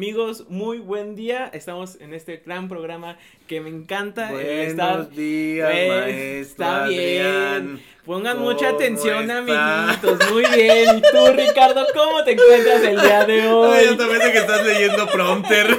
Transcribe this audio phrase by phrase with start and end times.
[0.00, 1.48] amigos, muy buen día.
[1.54, 3.16] Estamos en este gran programa
[3.48, 4.30] que me encanta.
[4.30, 7.26] Buenos días, Pues, maestro Está bien.
[7.26, 7.80] Adrián.
[8.04, 9.38] Pongan ¿Cómo mucha atención, está?
[9.38, 10.30] amiguitos.
[10.30, 10.98] Muy bien.
[10.98, 13.84] ¿Y tú, Ricardo, cómo te encuentras el día de hoy?
[13.86, 15.78] yo también sé que estás leyendo prompter.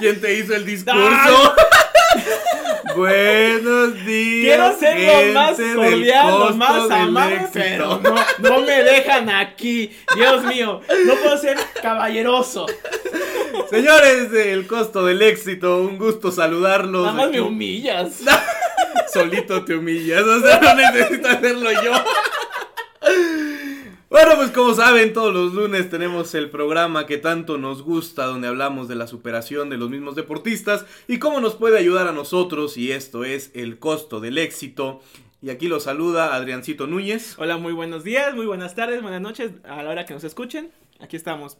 [0.00, 1.54] ¿Quién te hizo el discurso?
[2.96, 4.56] Buenos días.
[4.56, 9.90] Quiero ser lo más cordial, lo más amable, pero no, no me dejan aquí.
[10.14, 12.66] Dios mío, no puedo ser caballeroso.
[13.70, 17.06] Señores del costo del éxito, un gusto saludarlos.
[17.06, 17.36] Nada más aquí.
[17.36, 18.20] me humillas.
[19.12, 21.92] Solito te humillas, o sea, no necesito hacerlo yo.
[24.12, 28.46] Bueno, pues como saben, todos los lunes tenemos el programa que tanto nos gusta, donde
[28.46, 32.76] hablamos de la superación de los mismos deportistas y cómo nos puede ayudar a nosotros,
[32.76, 35.00] y esto es el costo del éxito.
[35.40, 37.36] Y aquí lo saluda Adriancito Núñez.
[37.38, 39.52] Hola, muy buenos días, muy buenas tardes, buenas noches.
[39.64, 41.56] A la hora que nos escuchen, aquí estamos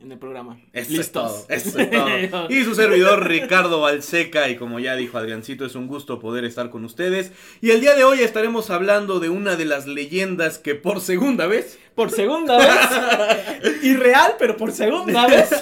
[0.00, 0.60] en el programa.
[0.72, 1.46] Eso Listos.
[1.48, 2.48] es todo, eso es todo.
[2.50, 6.70] Y su servidor Ricardo Balseca, y como ya dijo Adriancito, es un gusto poder estar
[6.70, 7.32] con ustedes.
[7.60, 11.46] Y el día de hoy estaremos hablando de una de las leyendas que por segunda
[11.48, 13.76] vez Por segunda vez.
[13.82, 15.50] Irreal, pero por segunda vez.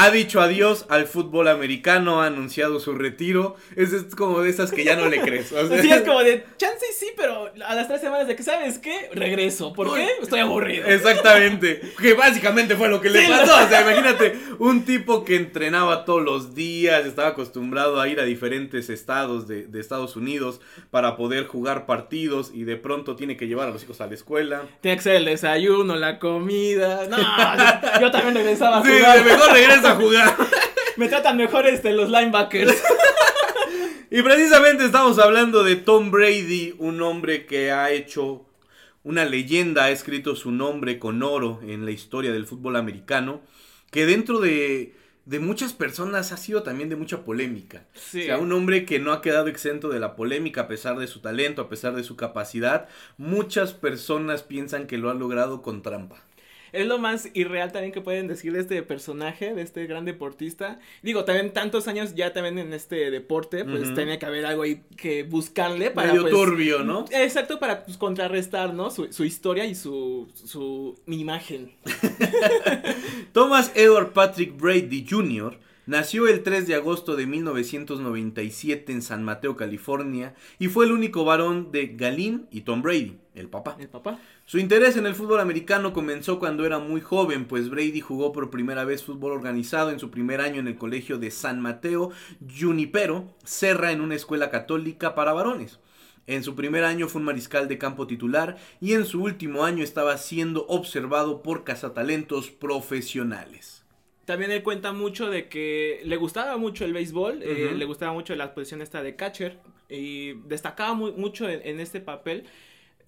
[0.00, 3.56] ha dicho adiós al fútbol americano, ha anunciado su retiro.
[3.76, 5.50] Es, es como de esas que ya no le crees.
[5.52, 8.42] o sea, Así es como de, chance sí, pero a las tres semanas de que,
[8.42, 9.10] ¿sabes qué?
[9.12, 9.72] Regreso.
[9.72, 10.06] ¿Por qué?
[10.22, 10.86] Estoy aburrido.
[10.86, 13.64] Exactamente, que básicamente fue lo que le Sí, pasó.
[13.64, 18.24] O sea, imagínate, un tipo que entrenaba todos los días, estaba acostumbrado a ir a
[18.24, 23.46] diferentes estados de, de Estados Unidos para poder jugar partidos y de pronto tiene que
[23.48, 24.62] llevar a los hijos a la escuela.
[24.80, 27.06] Tiene que ser el desayuno, la comida.
[27.08, 29.24] No, yo, yo también regresaba a Sí, jugar.
[29.24, 30.36] mejor regresa jugar.
[30.96, 32.82] Me tratan mejor este, los linebackers.
[34.10, 38.46] Y precisamente estamos hablando de Tom Brady, un hombre que ha hecho
[39.02, 43.42] una leyenda, ha escrito su nombre con oro en la historia del fútbol americano,
[43.90, 44.94] que dentro de,
[45.26, 47.84] de muchas personas ha sido también de mucha polémica.
[47.92, 48.22] Sí.
[48.22, 51.06] O sea, un hombre que no ha quedado exento de la polémica a pesar de
[51.06, 52.88] su talento, a pesar de su capacidad.
[53.18, 56.22] Muchas personas piensan que lo ha logrado con trampa.
[56.72, 60.78] Es lo más irreal también que pueden decir de este personaje, de este gran deportista.
[61.02, 64.82] Digo, también tantos años ya también en este deporte, pues tenía que haber algo ahí
[64.96, 67.04] que buscarle para Medio pues, turbio, ¿no?
[67.10, 68.90] Exacto, para pues, contrarrestar, ¿no?
[68.90, 71.72] Su, su historia y su, su imagen.
[73.32, 75.58] Thomas Edward Patrick Brady Jr.
[75.88, 81.24] nació el 3 de agosto de 1997 en San Mateo, California, y fue el único
[81.24, 83.74] varón de Galín y Tom Brady, el papá.
[83.80, 84.20] El papá.
[84.44, 88.50] Su interés en el fútbol americano comenzó cuando era muy joven, pues Brady jugó por
[88.50, 92.10] primera vez fútbol organizado en su primer año en el colegio de San Mateo,
[92.60, 95.78] Junipero, Serra, en una escuela católica para varones.
[96.26, 99.82] En su primer año fue un mariscal de campo titular y en su último año
[99.82, 103.77] estaba siendo observado por cazatalentos profesionales.
[104.28, 108.34] También él cuenta mucho de que le gustaba mucho el béisbol, eh, le gustaba mucho
[108.34, 109.58] la posición esta de catcher
[109.88, 112.44] y destacaba mu- mucho en, en este papel.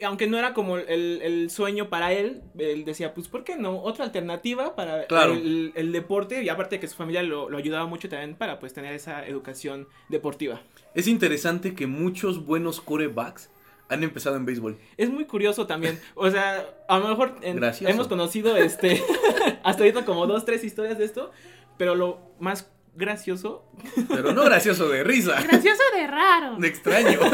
[0.02, 3.82] Aunque no era como el, el sueño para él, él decía, pues, ¿por qué no?
[3.82, 5.34] Otra alternativa para Claro.
[5.34, 8.72] el, el deporte y aparte que su familia lo, lo ayudaba mucho también para pues
[8.72, 10.62] tener esa educación deportiva.
[10.94, 13.50] Es interesante que muchos buenos corebacks
[13.90, 14.78] han empezado en béisbol.
[14.96, 19.02] Es muy curioso también, o sea, a lo mejor en- hemos conocido este,
[19.62, 21.30] hasta ahorita como dos, tres historias de esto,
[21.76, 23.64] pero lo más gracioso
[24.08, 26.56] Pero no gracioso de risa, Gracioso de raro.
[26.56, 27.18] de extraño.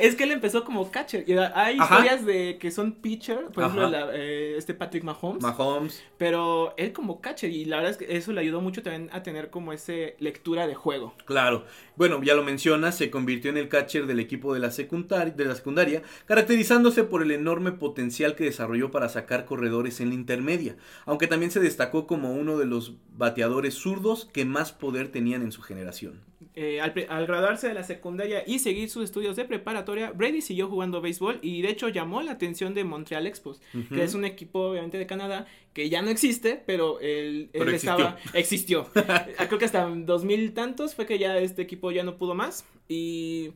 [0.00, 1.24] Es que él empezó como catcher.
[1.28, 1.94] Y hay Ajá.
[1.96, 5.42] historias de que son pitcher, por ejemplo, la- eh, este Patrick Mahomes.
[5.42, 6.02] Mahomes.
[6.18, 7.50] pero él como catcher.
[7.50, 10.66] Y la verdad es que eso le ayudó mucho también a tener como ese lectura
[10.66, 11.14] de juego.
[11.24, 11.64] Claro.
[11.96, 15.44] Bueno, ya lo mencionas, se convirtió en el catcher del equipo de la, secundaria, de
[15.44, 20.76] la secundaria, caracterizándose por el enorme potencial que desarrolló para sacar corredores en la intermedia,
[21.06, 25.52] aunque también se destacó como uno de los bateadores zurdos que más poder tenían en
[25.52, 26.20] su generación.
[26.54, 30.68] Eh, al, al graduarse de la secundaria y seguir sus estudios de preparatoria, Brady siguió
[30.68, 33.60] jugando béisbol y de hecho llamó la atención de Montreal Expos,
[33.92, 37.70] que es un equipo obviamente de Canadá que ya no existe, pero él, él Pero
[37.70, 38.88] estaba, existió.
[39.08, 42.34] Ah, Creo que hasta en 2000 tantos fue que ya este equipo ya no pudo
[42.34, 43.52] más y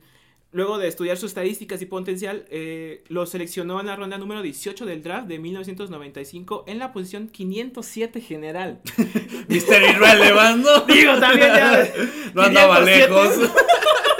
[0.55, 4.87] luego de estudiar sus estadísticas y potencial, eh, lo seleccionó en la ronda número 18
[4.87, 8.81] del draft de 1995 en la posición 507 general.
[9.49, 10.81] Mister Irrelevando.
[10.87, 11.93] Digo, también ya...
[12.35, 13.09] No andaba 507.
[13.09, 13.51] lejos.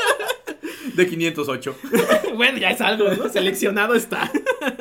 [0.97, 1.77] De 508.
[2.37, 3.29] bueno, ya es algo, ¿no?
[3.29, 4.31] Seleccionado está.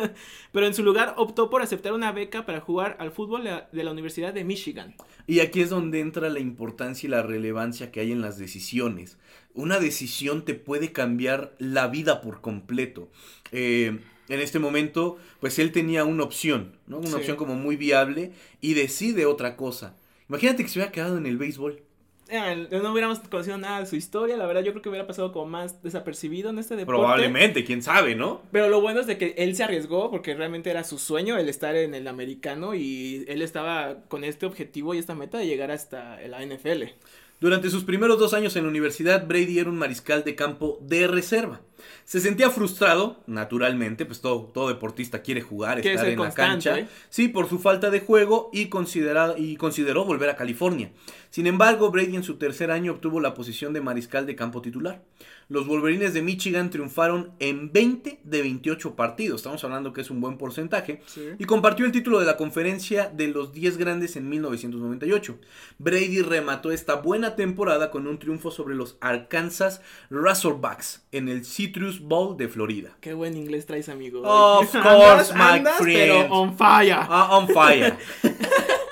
[0.51, 3.91] Pero en su lugar optó por aceptar una beca para jugar al fútbol de la-
[3.91, 4.95] Universidad de Michigan.
[5.27, 9.17] Y aquí es donde entra la importancia y la relevancia que hay en las decisiones.
[9.53, 13.09] Una decisión te puede cambiar la vida por completo.
[13.51, 13.99] Eh,
[14.29, 16.97] en este momento, pues él tenía una opción, ¿no?
[16.99, 17.15] Una Sí.
[17.15, 18.31] opción como muy viable
[18.61, 19.95] y decide otra cosa.
[20.29, 21.81] Imagínate que se hubiera quedado en el béisbol.
[22.35, 25.31] Eh, no hubiéramos conocido nada de su historia, la verdad yo creo que hubiera pasado
[25.31, 26.97] como más desapercibido en este deporte.
[26.99, 28.41] Probablemente, quién sabe, ¿no?
[28.51, 31.47] Pero lo bueno es de que él se arriesgó porque realmente era su sueño el
[31.47, 35.69] estar en el americano y él estaba con este objetivo y esta meta de llegar
[35.69, 36.85] hasta la NFL.
[37.39, 41.07] Durante sus primeros dos años en la universidad, Brady era un mariscal de campo de
[41.07, 41.59] reserva.
[42.05, 46.79] Se sentía frustrado, naturalmente, pues todo, todo deportista quiere jugar, estar en la cancha.
[46.79, 46.87] ¿eh?
[47.09, 50.91] Sí, por su falta de juego y, y consideró volver a California.
[51.33, 55.01] Sin embargo, Brady en su tercer año obtuvo la posición de mariscal de campo titular.
[55.49, 60.21] Los Wolverines de Michigan triunfaron en 20 de 28 partidos, estamos hablando que es un
[60.21, 61.01] buen porcentaje,
[61.39, 65.39] y compartió el título de la conferencia de los 10 grandes en 1998.
[65.79, 69.81] Brady remató esta buena temporada con un triunfo sobre los Arkansas
[70.11, 72.95] Razorbacks en el Citrus Bowl de Florida.
[73.01, 74.21] Qué buen inglés traes, amigo.
[74.23, 76.27] Of course, my friend.
[76.29, 77.07] on fire.
[77.09, 77.97] Ah, on fire.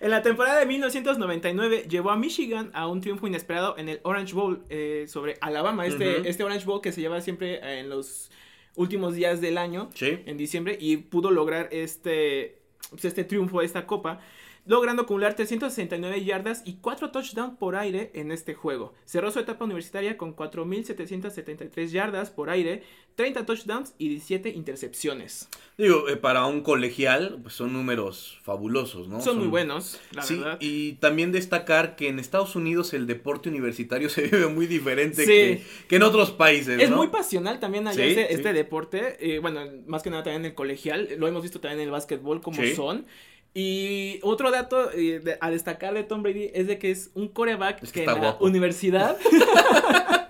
[0.00, 4.34] En la temporada de 1999 llevó a Michigan a un triunfo inesperado en el Orange
[4.34, 5.86] Bowl eh, sobre Alabama.
[5.86, 8.30] Este, este Orange Bowl que se lleva siempre en los
[8.74, 12.58] últimos días del año, en diciembre, y pudo lograr este,
[12.90, 14.20] pues, este triunfo, esta copa
[14.64, 18.94] logrando acumular 369 yardas y 4 touchdowns por aire en este juego.
[19.04, 22.82] Cerró su etapa universitaria con 4.773 yardas por aire,
[23.16, 25.48] 30 touchdowns y 17 intercepciones.
[25.76, 29.20] Digo, eh, para un colegial, pues son números fabulosos, ¿no?
[29.20, 34.08] Son, muy buenos, la sí, Y también destacar que en Estados Unidos el deporte universitario
[34.10, 36.80] se vive muy diferente que, en otros países.
[36.80, 39.16] Es muy pasional también allá este, deporte.
[39.20, 41.08] Eh, bueno, más que nada también en el colegial.
[41.18, 43.06] Lo hemos visto también en el básquetbol como son.
[43.54, 47.90] Y otro dato eh, a destacar de Tom Brady es de que es un coreback
[47.90, 49.18] que, en la universidad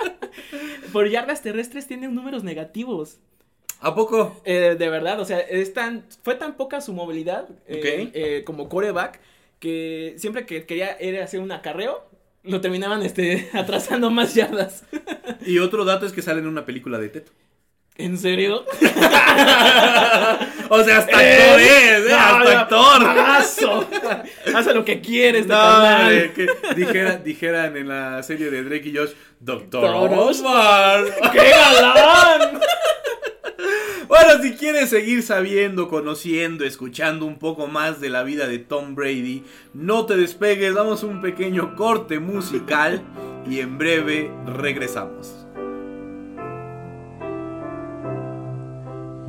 [0.93, 3.19] por yardas terrestres tiene números negativos.
[3.81, 4.41] ¿A poco?
[4.45, 9.21] Eh, de verdad, o sea, es tan, fue tan poca su movilidad eh, como coreback
[9.59, 12.05] que siempre que quería era hacer un acarreo,
[12.43, 14.85] lo terminaban este, atrasando más yardas.
[15.47, 17.33] y otro dato es que sale en una película de Teto.
[17.97, 18.65] ¿En serio?
[20.71, 22.15] o sea, hasta actor eh, es, ¿eh?
[22.15, 23.03] hasta actor.
[24.55, 25.55] Haz lo que quieres, no,
[26.35, 26.47] que
[27.25, 31.05] dijeran en la serie de Drake y Josh, Doctor Osmar.
[31.33, 32.61] ¡Qué galán!
[34.09, 38.95] Bueno, si quieres seguir sabiendo, conociendo, escuchando un poco más de la vida de Tom
[38.95, 39.45] Brady,
[39.75, 43.03] no te despegues, damos un pequeño corte musical
[43.49, 45.42] y en breve regresamos.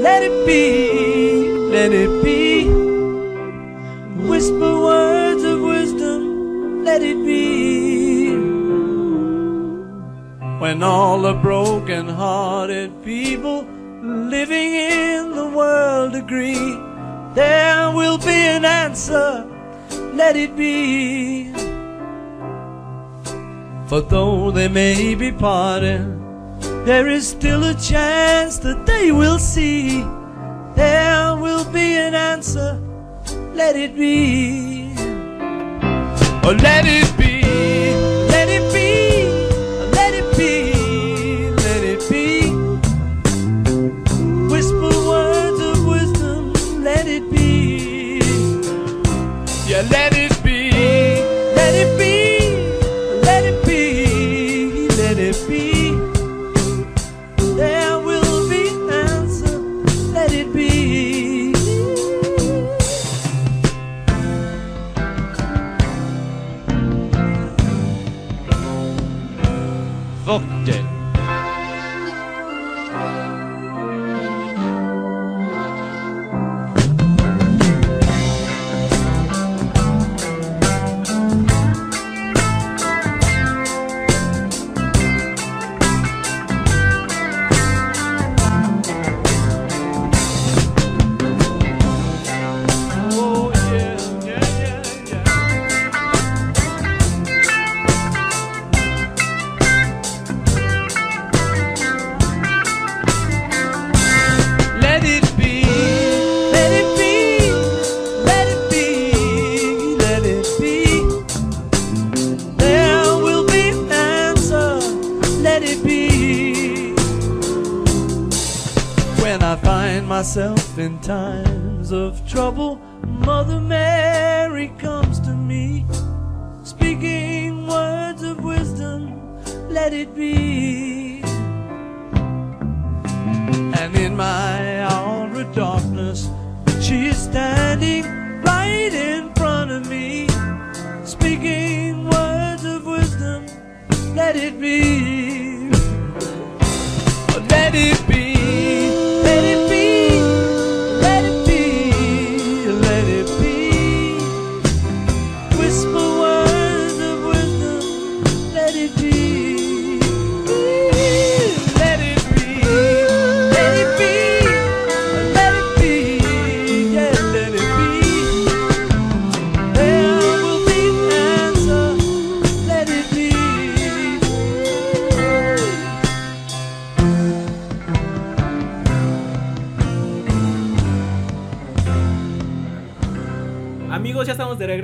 [0.00, 2.64] Let it be, let it be.
[4.26, 8.30] Whisper words of wisdom, let it be.
[10.58, 13.66] When all the broken hearted people
[14.02, 16.78] living in the world agree,
[17.34, 19.46] there will be an answer,
[20.14, 21.52] let it be.
[23.86, 26.19] For though they may be parted,
[26.84, 30.02] there is still a chance that they will see.
[30.74, 32.80] There will be an answer.
[33.54, 34.92] Let it be.
[36.42, 37.99] Or let it be.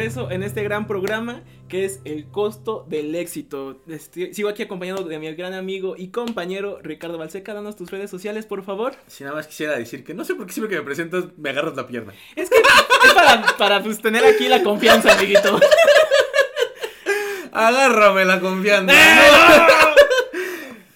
[0.07, 3.81] Regreso en este gran programa que es el costo del éxito.
[3.89, 7.55] Este, sigo aquí acompañado de mi gran amigo y compañero Ricardo Balseca.
[7.55, 8.95] Danos tus redes sociales, por favor.
[9.09, 11.51] Si nada más quisiera decir que no sé por qué siempre que me presentas me
[11.51, 12.13] agarras la pierna.
[12.37, 15.59] Es que es para, para pues, tener aquí la confianza, amiguito.
[17.53, 18.95] Agárrame la confianza.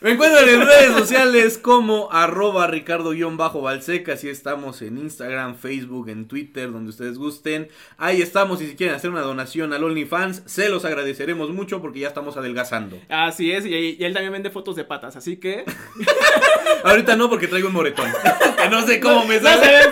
[0.02, 6.72] Me encuentran en redes sociales como arroba ricardo-balseca, así estamos en Instagram, Facebook, en Twitter,
[6.72, 7.68] donde ustedes gusten.
[7.98, 11.98] Ahí estamos y si quieren hacer una donación al OnlyFans, se los agradeceremos mucho porque
[12.00, 12.98] ya estamos adelgazando.
[13.10, 15.64] Así es, y, y él también vende fotos de patas, así que...
[16.84, 18.10] Ahorita no porque traigo un moretón,
[18.56, 19.66] que no sé cómo me No se sale.
[19.70, 19.90] ven,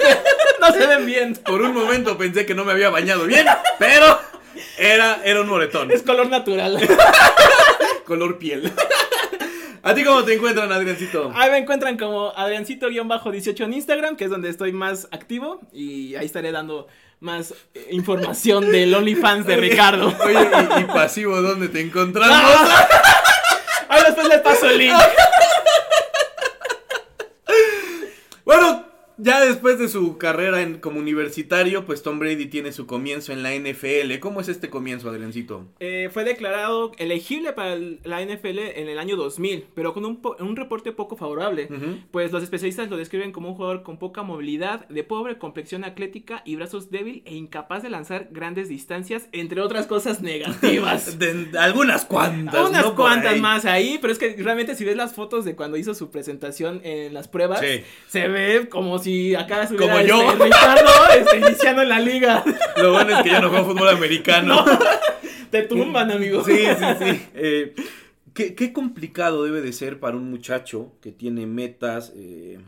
[0.58, 1.34] no se ven bien.
[1.44, 3.46] Por un momento pensé que no me había bañado bien,
[3.78, 4.18] pero
[4.78, 6.78] era, era un moretón, Es color natural.
[8.06, 8.72] color piel.
[9.82, 11.32] ¿A ti cómo te encuentran, Adriancito?
[11.34, 15.60] Ahí me encuentran como Adriancito-18 en Instagram, que es donde estoy más activo.
[15.72, 16.88] Y ahí estaré dando
[17.20, 20.14] más eh, información del OnlyFans de Ricardo.
[20.24, 22.36] Oye, ¿y, y pasivo dónde te encontramos?
[23.90, 24.94] Ahí después les paso el link.
[28.44, 28.87] Bueno,
[29.18, 33.42] ya después de su carrera en, como universitario, pues Tom Brady tiene su comienzo en
[33.42, 34.18] la NFL.
[34.20, 35.66] ¿Cómo es este comienzo, Adriancito?
[35.80, 40.20] Eh, fue declarado elegible para el- la NFL en el año 2000, pero con un,
[40.22, 41.68] po- un reporte poco favorable.
[42.10, 46.42] Pues los especialistas lo describen como un jugador con poca movilidad, de pobre complexión atlética
[46.44, 51.18] y brazos débil e incapaz de lanzar grandes distancias, entre otras cosas negativas.
[51.18, 52.68] De- algunas cuantas.
[52.68, 52.94] Unas ¿no?
[52.94, 53.40] Cuantas ahí.
[53.40, 56.80] más ahí, pero es que realmente si ves las fotos de cuando hizo su presentación
[56.84, 57.82] en las pruebas, Sí.
[58.06, 60.30] se ve como si acá estuviera Como yo.
[60.32, 62.44] este, Ricardo este, iniciando en la liga.
[62.76, 64.64] Lo bueno es que yo no juego fútbol americano.
[65.50, 66.44] Te tumban, amigo.
[66.44, 67.22] Sí, sí, sí.
[67.34, 67.74] Eh,
[68.34, 72.58] ¿qué, qué complicado debe de ser para un muchacho que tiene metas, eh,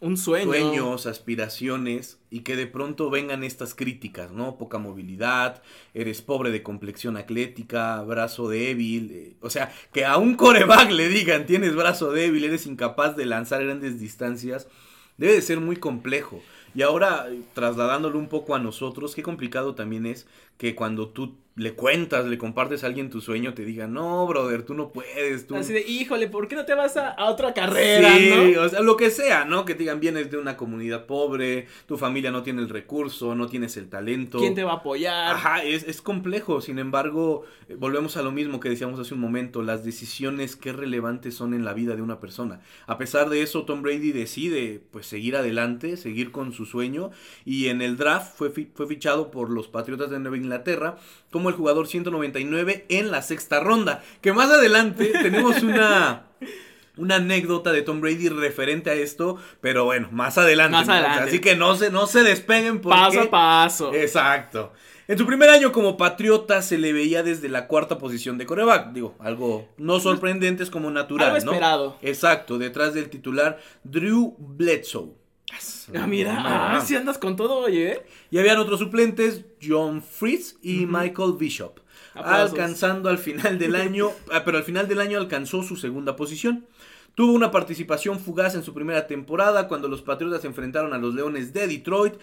[0.00, 0.44] Un sueño.
[0.44, 4.58] sueños, aspiraciones y que de pronto vengan estas críticas, ¿no?
[4.58, 5.62] Poca movilidad,
[5.94, 11.08] eres pobre de complexión atlética, brazo débil, eh, o sea, que a un coreback le
[11.08, 14.68] digan tienes brazo débil, eres incapaz de lanzar grandes distancias,
[15.16, 16.40] debe de ser muy complejo.
[16.74, 20.26] Y ahora, trasladándolo un poco a nosotros, qué complicado también es
[20.58, 24.62] que cuando tú le cuentas, le compartes a alguien tu sueño, te digan, no, brother,
[24.62, 25.56] tú no puedes, tú...
[25.56, 28.60] Así de, híjole, ¿por qué no te vas a, a otra carrera, Sí, no?
[28.60, 29.64] o sea, lo que sea, ¿no?
[29.64, 33.46] Que te digan, vienes de una comunidad pobre, tu familia no tiene el recurso, no
[33.48, 34.38] tienes el talento.
[34.38, 35.34] ¿Quién te va a apoyar?
[35.34, 39.20] Ajá, es, es complejo, sin embargo, eh, volvemos a lo mismo que decíamos hace un
[39.20, 42.60] momento, las decisiones qué relevantes son en la vida de una persona.
[42.86, 47.12] A pesar de eso, Tom Brady decide pues seguir adelante, seguir con su sueño
[47.46, 50.96] y en el draft fue, fi- fue fichado por los Patriotas de Nueva Inglaterra
[51.30, 56.22] como el jugador 199 en la sexta ronda, que más adelante tenemos una...
[56.98, 60.78] Una anécdota de Tom Brady referente a esto, pero bueno, más adelante.
[60.78, 60.94] Más ¿no?
[60.94, 61.24] adelante.
[61.24, 62.98] Así que no se, no se despeguen porque...
[62.98, 63.92] paso a paso.
[63.92, 64.72] Exacto.
[65.08, 68.92] En su primer año como patriota se le veía desde la cuarta posición de coreback.
[68.92, 71.52] Digo, algo no sorprendente, es como natural, Algo ¿no?
[71.52, 71.98] esperado.
[72.02, 75.12] Exacto, detrás del titular Drew Bledsoe.
[75.94, 76.34] Ah, mira,
[76.76, 76.80] Ah.
[76.84, 77.92] si andas con todo, oye.
[77.92, 78.02] ¿eh?
[78.30, 81.78] Y habían otros suplentes, John Fritz y Michael Bishop.
[82.14, 82.50] Aplausos.
[82.52, 86.66] Alcanzando al final del año, ah, pero al final del año alcanzó su segunda posición.
[87.14, 91.14] Tuvo una participación fugaz en su primera temporada cuando los Patriotas se enfrentaron a los
[91.14, 92.14] Leones de Detroit.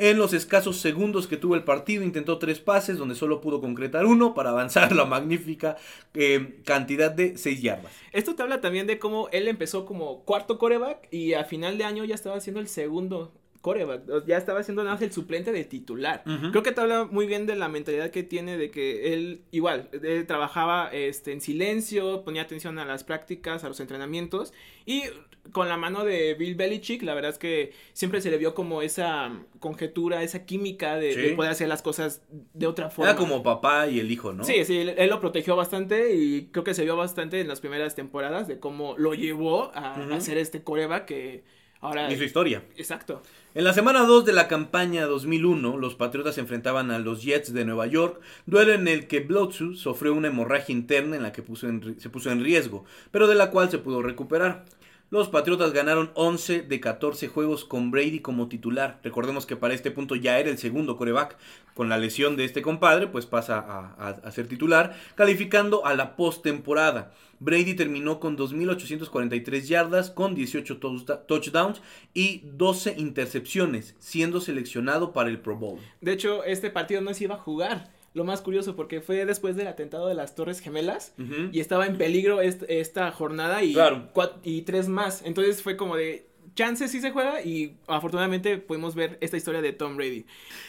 [0.00, 4.06] En los escasos segundos que tuvo el partido intentó tres pases donde solo pudo concretar
[4.06, 5.76] uno para avanzar la magnífica
[6.14, 7.92] eh, cantidad de seis yardas.
[8.12, 11.84] Esto te habla también de cómo él empezó como cuarto coreback y a final de
[11.84, 15.64] año ya estaba siendo el segundo coreback, ya estaba siendo nada más el suplente de
[15.64, 16.22] titular.
[16.24, 19.88] Creo que te habla muy bien de la mentalidad que tiene de que él igual
[20.00, 24.52] él trabajaba este en silencio, ponía atención a las prácticas, a los entrenamientos
[24.86, 25.02] y
[25.52, 28.82] con la mano de Bill Belichick, la verdad es que siempre se le vio como
[28.82, 31.20] esa conjetura, esa química de, Sí.
[31.20, 32.22] de poder hacer las cosas
[32.54, 33.10] de otra forma.
[33.10, 34.44] Era como papá y el hijo, ¿no?
[34.44, 37.60] Sí, sí, él, él lo protegió bastante y creo que se vio bastante en las
[37.60, 41.44] primeras temporadas de cómo lo llevó a, ser este coreback que
[41.80, 42.12] ahora...
[42.12, 42.62] Y su historia.
[42.76, 43.22] Exacto.
[43.54, 47.52] En la semana 2 de la campaña 2001, los Patriotas se enfrentaban a los Jets
[47.52, 51.42] de Nueva York, duelo en el que Blotsu sufrió una hemorragia interna en la que
[51.42, 54.64] puso en se puso en riesgo, pero de la cual se pudo recuperar.
[55.10, 59.00] Los Patriotas ganaron 11 de 14 juegos con Brady como titular.
[59.02, 61.38] Recordemos que para este punto ya era el segundo coreback.
[61.72, 66.14] Con la lesión de este compadre, pues pasa a, a- ser titular, calificando a la
[66.14, 67.14] postemporada.
[67.40, 71.80] Brady terminó con 2.843 yardas, con 18 touchda- touchdowns
[72.12, 75.78] y 12 intercepciones, siendo seleccionado para el Pro Bowl.
[76.02, 77.96] De hecho, este partido no se iba a jugar.
[78.14, 81.14] Lo más curioso porque fue después del atentado de las Torres Gemelas
[81.52, 84.08] y estaba en peligro est- esta jornada y, Claro.
[84.42, 85.22] y tres más.
[85.24, 89.72] Entonces fue como de chance sí se juega y afortunadamente pudimos ver esta historia de
[89.72, 90.24] Tom Brady.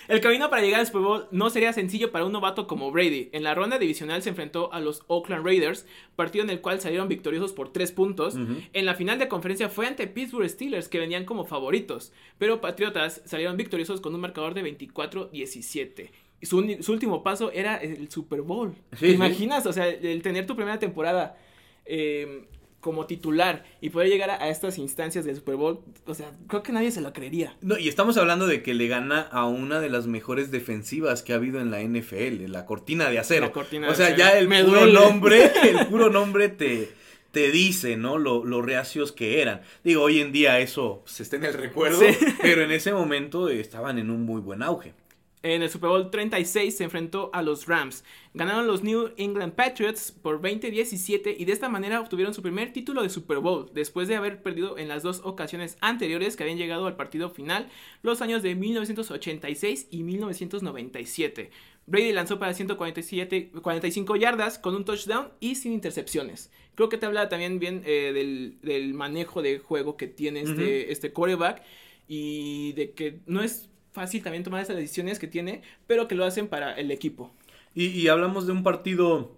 [0.07, 3.29] El camino para llegar al Super Bowl no sería sencillo para un novato como Brady.
[3.31, 7.07] En la ronda divisional se enfrentó a los Oakland Raiders, partido en el cual salieron
[7.07, 8.35] victoriosos por tres puntos.
[8.73, 13.23] En la final de conferencia fue ante Pittsburgh Steelers que venían como favoritos, pero Patriotas
[13.25, 16.11] salieron victoriosos con un marcador de 24-17.
[16.41, 18.73] Su, último paso era el Super Bowl.
[18.93, 19.13] Sí, ¿Te sí.
[19.13, 19.65] imaginas?
[19.65, 21.37] O sea, el tener tu primera temporada
[21.85, 22.45] eh,
[22.79, 26.63] como titular y poder llegar a, a estas instancias del Super Bowl, o sea, creo
[26.63, 27.57] que nadie se lo creería.
[27.61, 31.33] No, y estamos hablando de que le gana a una de las mejores defensivas que
[31.33, 33.47] ha habido en la NFL, la cortina de acero.
[33.47, 34.19] La cortina o de sea, acero.
[34.19, 34.93] ya el Me puro duele.
[34.93, 36.89] nombre, el puro nombre te,
[37.31, 38.17] te dice, ¿no?
[38.17, 39.59] Lo, lo reacios que eran.
[39.83, 42.15] Digo, hoy en día eso se está en el recuerdo, Sí.
[42.41, 44.93] pero en ese momento estaban en un muy buen auge.
[45.41, 48.03] En el Super Bowl 36 se enfrentó a los Rams.
[48.33, 53.01] Ganaron los New England Patriots por 20-17 y de esta manera obtuvieron su primer título
[53.03, 56.87] de Super Bowl, después de haber perdido en las dos ocasiones anteriores que habían llegado
[56.87, 57.69] al partido final,
[58.01, 61.51] los años de 1986 y 1997.
[61.85, 66.51] Brady lanzó para 147, 45 yardas con un touchdown y sin intercepciones.
[66.75, 70.91] Creo que te habla también bien eh, del, del manejo de juego que tiene este,
[70.91, 71.63] este quarterback
[72.09, 76.25] y de que no es fácil también tomar esas decisiones que tiene, pero que lo
[76.25, 77.31] hacen para el equipo.
[77.75, 79.35] Y, hablamos de un partido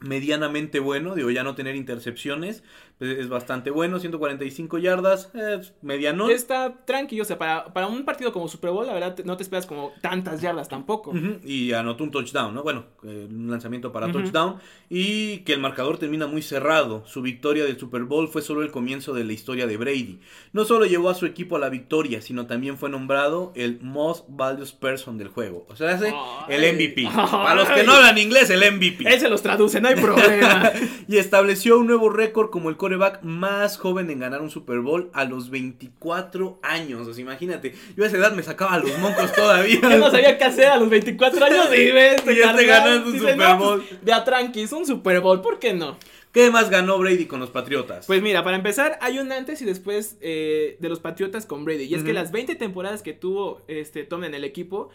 [0.00, 2.62] medianamente bueno, digo, ya no tener intercepciones,
[2.98, 6.30] pues, es bastante bueno, 145 yardas, es mediano.
[6.30, 9.42] Está tranquilo, o sea, para, para un partido como Super Bowl, la verdad, no te
[9.42, 11.12] esperas como tantas yardas tampoco.
[11.44, 12.62] Y anotó un touchdown, ¿no?
[12.62, 14.56] Bueno, eh, un lanzamiento para touchdown.
[14.88, 17.04] Y que el marcador termina muy cerrado.
[17.06, 20.20] Su victoria del Super Bowl fue solo el comienzo de la historia de Brady.
[20.52, 24.24] No solo llevó a su equipo a la victoria, sino también fue nombrado el Most
[24.28, 25.66] Valuable Person del juego.
[25.68, 26.14] O sea, hace
[26.48, 26.76] el.
[26.76, 27.08] MVP.
[27.12, 29.04] Para los que no hablan inglés, el MVP.
[29.06, 30.72] Él se los traduce, no hay problema.
[31.08, 35.10] Y estableció un nuevo récord como el coreback más joven en ganar un Super Bowl
[35.12, 37.08] a los 24 años.
[37.08, 39.80] O sea, imagínate, yo a esa edad me sacaba los moncos todavía.
[39.82, 43.10] Yo no sabía qué hacer a los 24 años y ves, Y ya te ganando
[43.10, 43.84] un Super Bowl.
[44.02, 45.98] de a tranquis, un Super Bowl, ¿por qué no?
[46.30, 48.06] ¿Qué más ganó Brady con los Patriotas?
[48.06, 51.84] Pues mira, para empezar, hay un antes y después eh, de los Patriotas con Brady.
[51.86, 54.90] Y es que las 20 temporadas que tuvo este Tom en el equipo,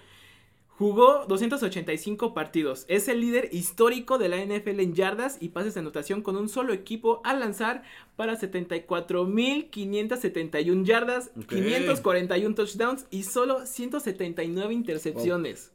[0.77, 2.85] jugó 285 partidos.
[2.87, 6.49] Es el líder histórico de la NFL en yardas y pases de anotación con un
[6.49, 7.83] solo equipo al lanzar
[8.15, 11.49] para 74.571 yardas, Ok.
[11.49, 15.71] 541 touchdowns y solo 179 intercepciones.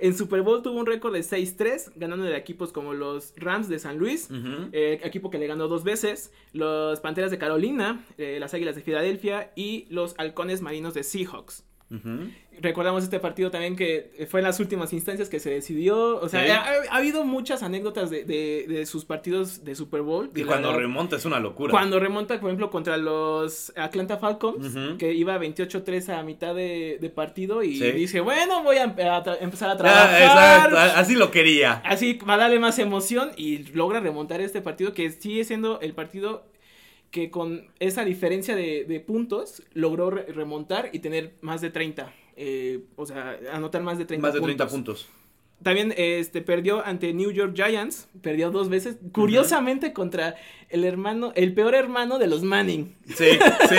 [0.00, 3.80] En Super Bowl tuvo un récord de 6-3, ganando de equipos como los Rams de
[3.80, 4.28] San Luis,
[4.70, 8.82] eh, equipo que le ganó dos veces, los Panteras de Carolina, eh, las Águilas de
[8.82, 11.64] Filadelfia y los Halcones Marinos de Seahawks.
[12.60, 16.16] Recordamos este partido también que fue en las últimas instancias que se decidió.
[16.20, 20.28] O sea, ha, ha habido muchas anécdotas de, de- de sus partidos de Super Bowl.
[20.34, 21.70] Y cuando verdad, remonta es una locura.
[21.70, 27.10] cuando remonta, por ejemplo, contra los Atlanta Falcons, que iba 28-3 a mitad de, de
[27.10, 27.92] partido y Sí.
[27.92, 30.20] dice, bueno, voy a, a empezar a Ah, trabajar.
[30.70, 31.74] exacto, así lo quería.
[31.84, 35.94] Así va a darle más emoción y logra remontar este partido que sigue siendo el
[35.94, 36.44] partido
[37.10, 42.12] que con esa diferencia de, de puntos logró re- remontar y tener más de 30.
[42.36, 44.56] eh, o sea, anotar más de 30 Más de puntos.
[44.56, 45.08] 30 puntos.
[45.62, 50.36] También este, perdió ante New York Giants, perdió dos veces, curiosamente contra
[50.68, 52.94] el hermano, el peor hermano de los Manning.
[53.06, 53.30] Sí,
[53.68, 53.76] sí.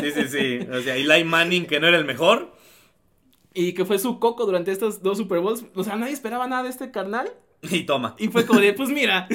[0.00, 0.58] Sí, sí, sí.
[0.72, 2.52] O sea, Eli Manning, que no era el mejor.
[3.54, 5.64] Y que fue su coco durante estos dos Super Bowls.
[5.74, 7.30] O sea, nadie esperaba nada de este carnal.
[7.70, 8.14] Y toma.
[8.18, 9.28] Y fue como de, pues mira,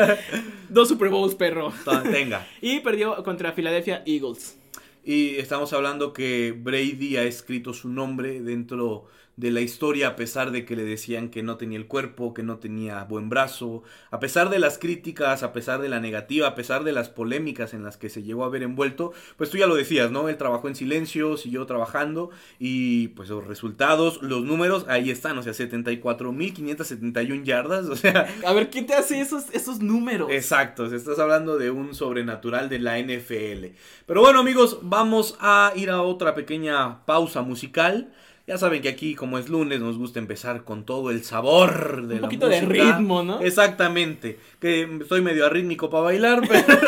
[0.68, 1.72] dos Super Bowls, perro.
[2.10, 2.46] Tenga.
[2.60, 4.56] Y perdió contra Philadelphia Eagles.
[5.04, 9.06] Y estamos hablando que Brady ha escrito su nombre dentro
[9.40, 12.42] de la historia a pesar de que le decían que no tenía el cuerpo, que
[12.42, 16.54] no tenía buen brazo, a pesar de las críticas, a pesar de la negativa, a
[16.54, 19.66] pesar de las polémicas en las que se llegó a ver envuelto, pues tú ya
[19.66, 20.28] lo decías, ¿no?
[20.28, 25.42] Él trabajó en silencio, siguió trabajando y pues los resultados, los números, ahí están, o
[25.42, 28.28] sea, 74.571 yardas, o sea...
[28.44, 30.30] A ver, ¿quién te hace esos, esos números?
[30.30, 33.74] Exacto, estás hablando de un sobrenatural de la NFL.
[34.04, 38.12] Pero bueno amigos, vamos a ir a otra pequeña pausa musical.
[38.50, 42.16] Ya saben que aquí, como es lunes, nos gusta empezar con todo el sabor de
[42.16, 43.40] Un la poquito de ritmo, ¿no?
[43.42, 44.40] Exactamente.
[44.58, 46.80] Que estoy medio arrítmico para bailar, pero...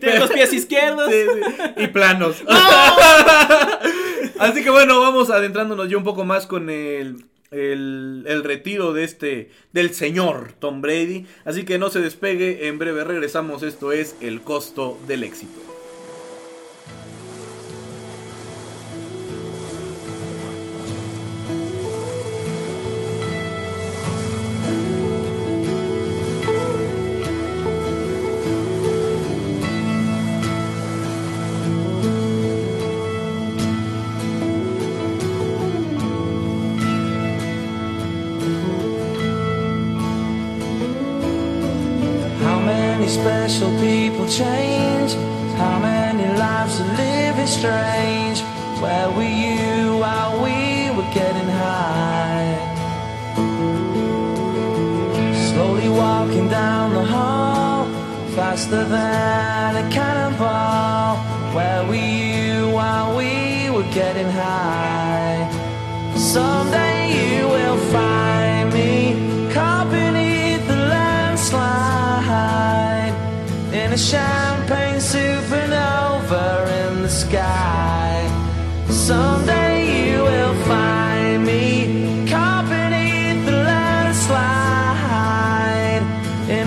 [0.00, 1.10] Tiene los pies izquierdos.
[1.10, 2.36] Sí, sí, y planos.
[4.38, 9.04] Así que bueno, vamos adentrándonos ya un poco más con el, el, el retiro de
[9.04, 11.26] este, del señor Tom Brady.
[11.44, 13.62] Así que no se despegue, en breve regresamos.
[13.62, 15.71] Esto es El costo del éxito.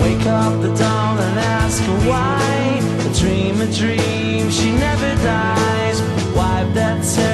[0.00, 2.80] Wake up the dawn and ask her why.
[3.18, 6.00] Dream, a dream, she never dies.
[6.36, 7.33] Wipe that tear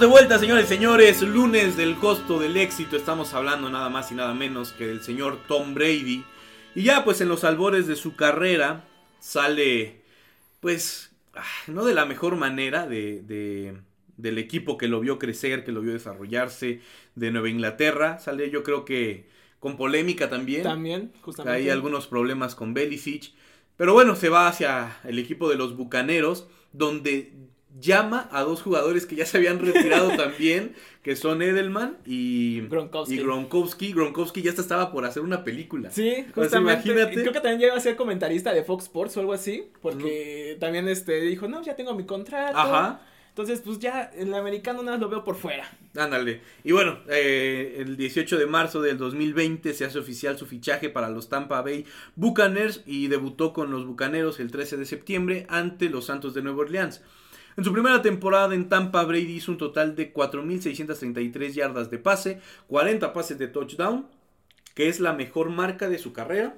[0.00, 1.20] Estamos de vuelta, señores y señores.
[1.20, 2.96] Lunes del costo del éxito.
[2.96, 6.24] Estamos hablando nada más y nada menos que del señor Tom Brady.
[6.74, 10.00] Y ya, pues en los albores de su carrera, sale,
[10.60, 13.76] pues, ah, no de la mejor manera de, de-
[14.16, 16.80] del equipo que lo vio crecer, que lo vio desarrollarse
[17.14, 18.18] de Nueva Inglaterra.
[18.20, 20.62] Sale, yo creo que con polémica también.
[20.62, 21.58] También, justamente.
[21.58, 23.34] Hay algunos problemas con Belisic.
[23.76, 27.34] Pero bueno, se va hacia el equipo de los Bucaneros, donde
[27.78, 33.14] llama a dos jugadores que ya se habían retirado también, que son Edelman y Gronkowski.
[33.14, 33.92] y Gronkowski.
[33.92, 35.90] Gronkowski ya hasta estaba por hacer una película.
[35.90, 37.14] Sí, Pues imagínate.
[37.14, 39.68] Creo que también llegó a ser comentarista de Fox Sports o algo así.
[39.80, 42.58] Porque también este dijo, no, ya tengo mi contrato.
[42.58, 43.02] Ajá.
[43.30, 45.70] Entonces, pues ya el americano nada más lo veo por fuera.
[45.96, 46.40] Ándale.
[46.64, 51.08] Y bueno, eh, el 18 de marzo del 2020 se hace oficial su fichaje para
[51.08, 56.06] los Tampa Bay Buccaneers y debutó con los Bucaneros el 13 de septiembre ante los
[56.06, 57.02] Santos de Nueva Orleans.
[57.56, 62.40] En su primera temporada en Tampa, Brady hizo un total de 4.633 yardas de pase,
[62.68, 64.06] 40 pases de touchdown,
[64.74, 66.54] que es la mejor marca de su carrera,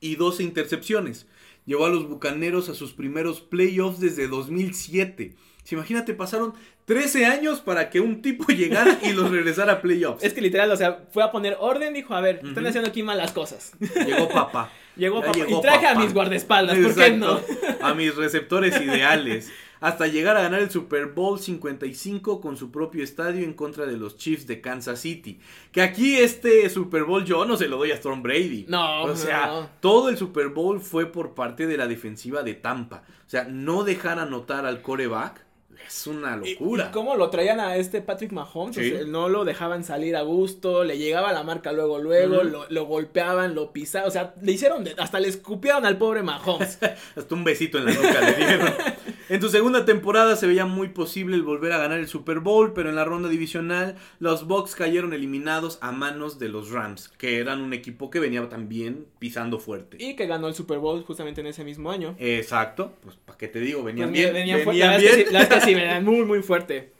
[0.00, 1.26] y 12 intercepciones.
[1.64, 5.34] Llevó a los Bucaneros a sus primeros playoffs desde 2007.
[5.64, 10.22] Si imagínate, pasaron 13 años para que un tipo llegara y los regresara a playoffs.
[10.22, 13.02] Es que literal, o sea, fue a poner orden, dijo, a ver, están haciendo aquí
[13.02, 13.72] malas cosas.
[14.06, 14.70] Llegó papá.
[14.96, 15.38] Llegó Ya papá.
[15.38, 17.40] llegó y traje a mis guardaespaldas, ¿por qué no?
[17.82, 19.50] A mis receptores ideales.
[19.80, 23.96] Hasta llegar a ganar el Super Bowl 55 con su propio estadio en contra de
[23.96, 25.38] los Chiefs de Kansas City.
[25.72, 28.64] Que aquí este Super Bowl yo no se lo doy a Storm Brady.
[28.68, 29.70] No, O sea, no.
[29.80, 33.02] todo el Super Bowl fue por parte de la defensiva de Tampa.
[33.26, 35.44] O sea, no dejar anotar al coreback
[35.86, 36.86] es una locura.
[36.88, 38.74] ¿Y cómo lo traían a este Patrick Mahomes?
[38.74, 38.92] Sí.
[38.92, 42.66] O sea, no lo dejaban salir a gusto, le llegaba la marca luego, luego, lo,
[42.68, 46.78] lo golpeaban, lo pisaban, o sea, le hicieron, de- hasta le escupieron al pobre Mahomes.
[47.16, 48.74] Hasta un besito en la nuca le dieron.
[49.28, 52.72] En su segunda temporada se veía muy posible el volver a ganar el Super Bowl,
[52.72, 57.38] pero en la ronda divisional los Bucks cayeron eliminados a manos de los Rams, que
[57.38, 59.96] eran un equipo que venía también pisando fuerte.
[59.98, 62.14] y que ganó el Super Bowl justamente en ese mismo año.
[62.18, 65.10] Exacto, pues para qué te digo, venían Pues, bien, venían fu- venían la verdad es
[65.10, 65.26] que bien.
[65.28, 66.95] sí- la verdad es que sí, venían muy, muy fuerte.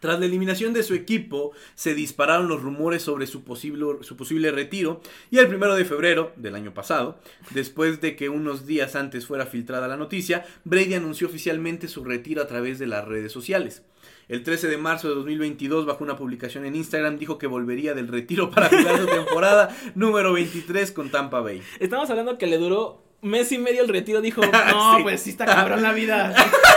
[0.00, 4.50] Tras la eliminación de su equipo, se dispararon los rumores sobre su posible, su posible
[4.50, 7.18] retiro y el primero de febrero del año pasado,
[7.50, 12.42] después de que unos días antes fuera filtrada la noticia, Brady anunció oficialmente su retiro
[12.42, 13.82] a través de las redes sociales.
[14.28, 18.08] El 13 de marzo de 2022, bajo una publicación en Instagram, dijo que volvería del
[18.08, 21.62] retiro para jugar su temporada número 23 con Tampa Bay.
[21.78, 25.02] Estamos hablando que le duró mes y medio el retiro, dijo, no, Sí.
[25.04, 26.34] pues sí está cabrón la vida.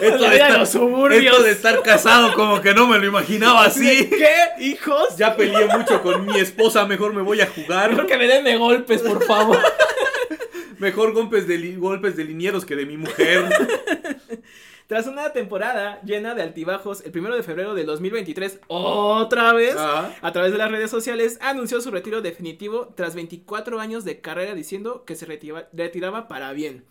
[0.00, 1.24] Esto la de, vida de estar, los suburbios.
[1.24, 4.08] esto de estar casado como que no me lo imaginaba así.
[4.08, 4.64] ¿Qué?
[4.64, 5.16] ¿Hijos?
[5.16, 7.90] Ya peleé mucho con mi esposa, mejor me voy a jugar.
[7.90, 9.58] Mejor que me den de golpes, por favor.
[10.78, 13.44] Mejor golpes de, golpes de linieros que de mi mujer.
[14.86, 20.14] Tras una temporada llena de altibajos, el primero de febrero del 2023, otra vez, Ajá.
[20.20, 24.54] a través de las redes sociales, anunció su retiro definitivo tras 24 años de carrera
[24.54, 26.84] diciendo que se retiraba, retiraba para bien.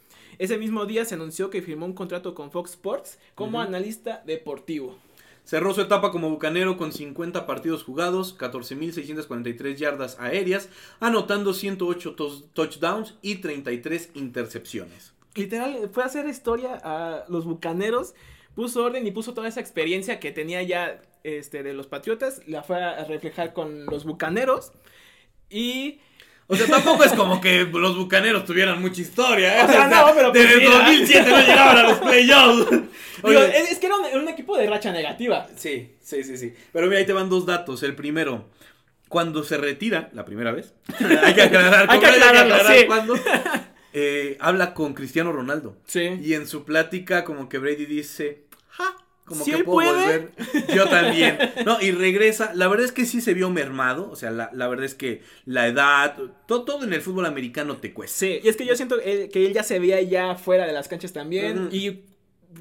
[0.44, 4.98] Ese mismo día se anunció que firmó un contrato con Fox Sports como analista deportivo.
[5.46, 10.68] Cerró su etapa como bucanero con 50 partidos jugados, 14.643 yardas aéreas,
[11.00, 15.14] anotando 108 tos- touchdowns y 33 intercepciones.
[15.36, 18.14] Literal, fue a hacer historia a los bucaneros,
[18.54, 22.64] puso orden y puso toda esa experiencia que tenía ya este, de los Patriotas, la
[22.64, 24.74] fue a reflejar con los bucaneros.
[25.50, 26.00] Y
[26.48, 29.64] O sea, tampoco es como que los bucaneros tuvieran mucha historia, ¿eh?
[29.64, 30.78] O sea, no, pero pues Desde mira.
[30.78, 32.72] 2007 no llegaban a los playoffs.
[33.24, 35.48] digo, es, es que era un, un equipo de racha negativa.
[35.56, 36.54] Sí, sí, sí, sí.
[36.72, 37.82] Pero mira, ahí te van dos datos.
[37.84, 38.50] El primero,
[39.08, 40.74] cuando se retira, la primera vez,
[41.24, 42.86] hay que aclarar, Hay que aclararlo, sí.
[42.88, 43.16] cuándo,
[43.94, 45.78] eh, habla con Cristiano Ronaldo.
[45.86, 46.20] Sí.
[46.22, 48.43] Y en su plática, como que Brady dice,
[49.34, 50.20] como ¿Sí que él puedo puede?
[50.20, 50.32] volver.
[50.76, 51.38] Yo también.
[51.66, 52.54] No, y regresa.
[52.54, 54.10] La verdad es que sí se vio mermado.
[54.10, 56.16] O sea, la, la verdad es que la edad,
[56.48, 58.18] todo, todo en el fútbol americano te cuesta.
[58.18, 60.88] Sí, y es que yo siento que él ya se veía ya fuera de las
[60.88, 61.70] canchas también.
[61.72, 62.02] Y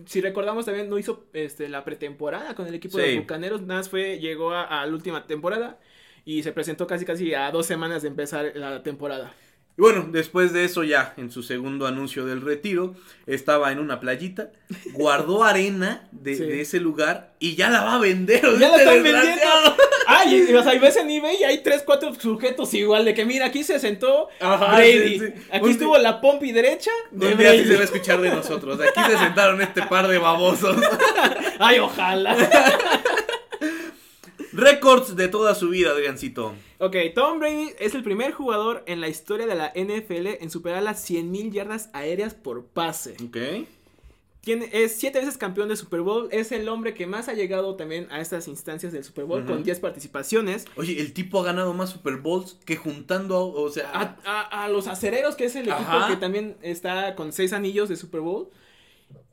[0.07, 3.63] si recordamos también, no hizo este, la pretemporada con el equipo de los Bucaneros.
[3.63, 5.79] Nada más fue, llegó a, a la última temporada
[6.25, 9.35] y se presentó casi casi a dos semanas de empezar la temporada.
[9.79, 12.95] Y bueno, después de eso ya, en su segundo anuncio del retiro,
[13.27, 14.51] estaba en una playita,
[14.93, 16.43] guardó arena de, Sí.
[16.45, 18.43] de ese lugar y ya la va a vender.
[18.59, 19.77] Ya la están vendiendo.
[20.07, 23.15] Ay, y, o sea, y ves en eBay y hay tres, cuatro sujetos igual de
[23.15, 25.19] que mira, aquí se sentó Ajá, Brady.
[25.19, 25.33] sí, sí.
[25.51, 27.69] Aquí Un estuvo la pompi derecha de Un día sí Brady.
[27.69, 28.79] se va a escuchar de nosotros.
[28.79, 30.77] Aquí se sentaron este par de babosos.
[31.59, 32.37] Ay, ojalá.
[34.53, 36.55] Récords de toda su vida, Adriancito.
[36.79, 40.83] Ok, Tom Brady es el primer jugador en la historia de la NFL en superar
[40.83, 43.17] las 100.000 yardas aéreas por pase.
[43.25, 43.37] Ok.
[44.41, 46.29] Tiene, es siete veces campeón de Super Bowl.
[46.33, 49.63] Es el hombre que más ha llegado también a estas instancias del Super Bowl con
[49.63, 50.65] 10 participaciones.
[50.75, 53.89] Oye, el tipo ha ganado más Super Bowls que juntando, a- o sea...
[53.95, 57.89] A, a- a los acereros, que es el equipo que también está con seis anillos
[57.89, 58.49] de Super Bowl.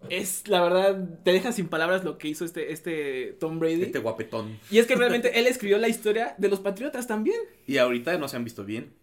[0.09, 3.83] Es la verdad, te deja sin palabras lo que hizo este, este Tom Brady.
[3.83, 4.57] Este guapetón.
[4.71, 7.37] Y es que realmente él escribió la historia de los Patriotas también.
[7.67, 8.93] Y ahorita no se han visto bien.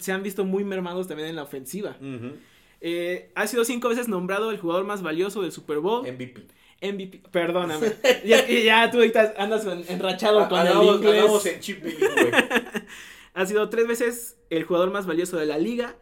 [0.00, 1.96] Se han visto muy mermados también en la ofensiva.
[2.80, 6.02] Eh, ha sido cinco veces nombrado el jugador más valioso del Super Bowl.
[6.10, 6.42] MVP.
[6.82, 7.22] MVP.
[7.30, 7.92] Perdóname.
[8.24, 11.46] ya, ya tú ahorita andas en- enrachado con el inglés.
[11.46, 11.84] en chip.
[13.32, 15.94] Ha sido tres veces el jugador más valioso de la liga.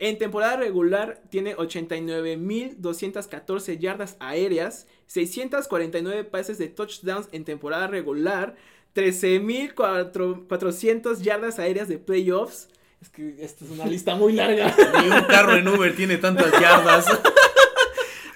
[0.00, 8.54] En temporada regular tiene 89.214 yardas aéreas, 649 pases de touchdowns en temporada regular,
[8.94, 12.68] 13.400 yardas aéreas de playoffs.
[13.00, 14.74] Es que esta es una lista muy larga.
[15.02, 17.06] Ni un carro en Uber tiene tantas yardas.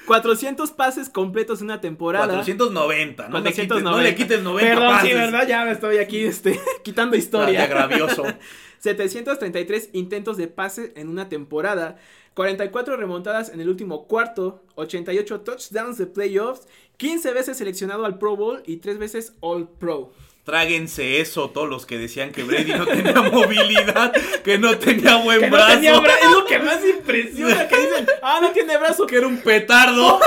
[0.07, 2.27] 400 pases completos en una temporada.
[2.27, 3.29] 490.
[3.29, 4.03] No, le quites, no 490.
[4.03, 5.09] le quites 90 Perdón, pases.
[5.11, 5.47] sí, ¿verdad?
[5.49, 7.59] Ya me estoy aquí este, quitando Ah, historia.
[7.61, 8.25] qué agravioso.
[8.83, 11.97] 733 intentos de pase en una temporada,
[12.35, 16.67] 44 remontadas en el último cuarto, 88 touchdowns de playoffs,
[16.97, 20.13] 15 veces seleccionado al Pro Bowl y 3 veces All Pro.
[20.45, 24.13] Tráguense eso todos los que decían que Brady no tenía movilidad,
[24.43, 27.77] que no tenía buen Que no brazo, tenía bra- es lo que más impresiona, que
[27.79, 29.07] dicen, ah, no tiene brazo.
[29.07, 30.19] que era un petardo.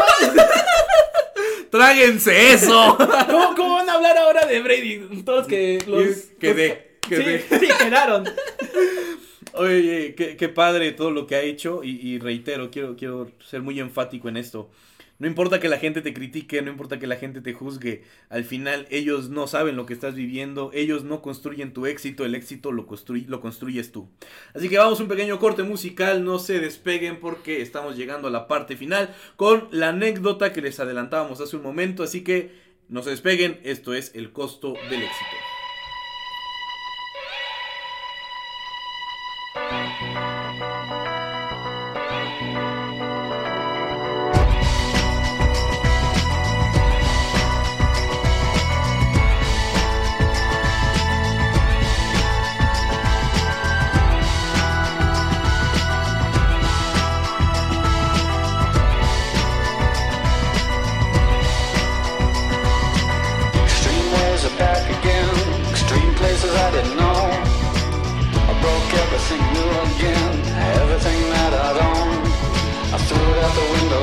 [1.69, 2.97] Tráguense eso.
[3.29, 5.23] ¿Cómo, cómo van a hablar ahora de Brady?
[5.25, 6.15] Todos que los...
[6.39, 7.39] Quedé, los- quedé.
[7.41, 8.23] Sí, sí, quedaron.
[9.53, 13.61] Oye, qué, qué padre todo lo que ha hecho y, y reitero, quiero, quiero ser
[13.61, 14.69] muy enfático en esto.
[15.17, 18.43] No importa que la gente te critique, no importa que la gente te juzgue, al
[18.43, 22.73] final ellos no saben lo que estás viviendo, ellos no construyen tu éxito, el éxito
[22.73, 24.09] lo, construy- lo construyes tú.
[24.53, 28.31] Así que vamos a un pequeño corte musical, no se despeguen porque estamos llegando a
[28.31, 32.51] la parte final con la anécdota que les adelantábamos hace un momento, así que
[32.89, 35.54] no se despeguen, esto es el costo del éxito.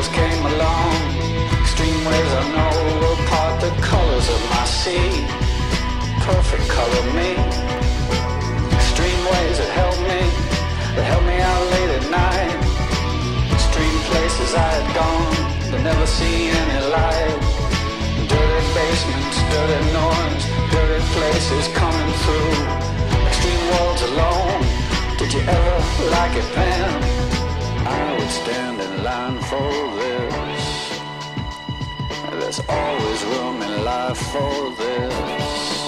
[0.03, 0.95] The came along.
[1.63, 5.11] Extreme ways I know will part the colors of my sea.
[6.27, 7.31] Perfect color me.
[8.79, 10.23] Extreme ways that help me.
[10.95, 12.55] That help me out late at night.
[13.57, 15.37] Extreme places I had gone.
[15.71, 17.39] But never see any light.
[18.31, 22.55] Dirty basements, dirty noise, dirty places coming through.
[23.29, 24.63] Extreme worlds alone.
[25.19, 25.77] Did you ever
[26.11, 27.32] like it, Pam?
[27.85, 31.01] I would stand in line for this.
[32.31, 35.82] There's always room in life for this.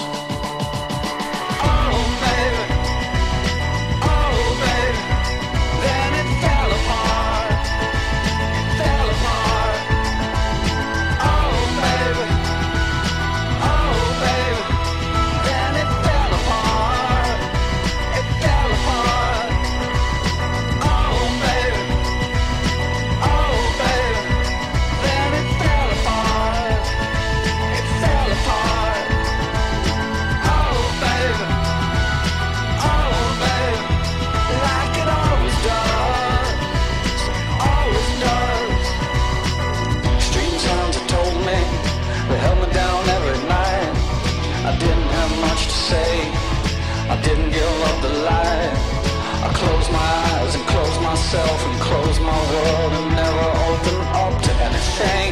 [51.35, 55.31] Myself and closed my world and never opened up to anything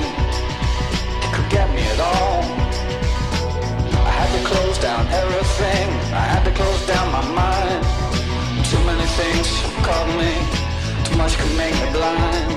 [1.22, 2.44] that could get me at all.
[4.04, 5.88] I had to close down everything.
[6.12, 7.84] I had to close down my mind.
[8.68, 9.48] Too many things
[9.88, 10.34] caught me.
[11.08, 12.52] Too much could make me blind.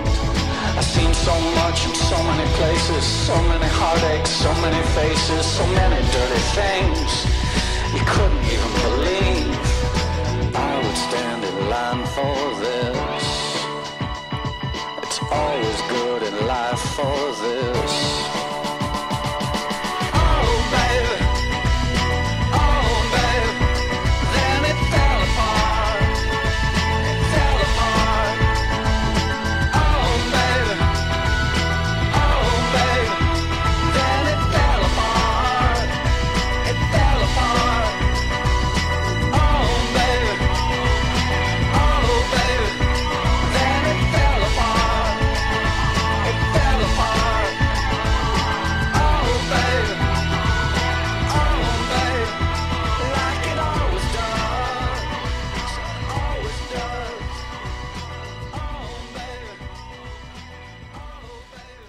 [0.79, 5.65] I've seen so much in so many places, so many heartaches, so many faces, so
[5.79, 7.11] many dirty things
[7.95, 9.55] you couldn't even believe.
[10.51, 12.76] I would stand in line for this.
[15.37, 18.46] Always good in life for this.